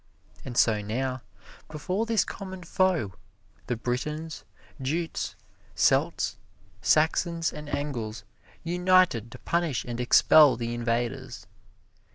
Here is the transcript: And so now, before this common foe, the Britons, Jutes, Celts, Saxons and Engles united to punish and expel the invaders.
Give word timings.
And 0.43 0.57
so 0.57 0.81
now, 0.81 1.21
before 1.69 2.07
this 2.07 2.25
common 2.25 2.63
foe, 2.63 3.13
the 3.67 3.75
Britons, 3.75 4.43
Jutes, 4.81 5.35
Celts, 5.75 6.37
Saxons 6.81 7.53
and 7.53 7.69
Engles 7.69 8.23
united 8.63 9.31
to 9.31 9.37
punish 9.37 9.85
and 9.85 9.99
expel 9.99 10.55
the 10.57 10.73
invaders. 10.73 11.45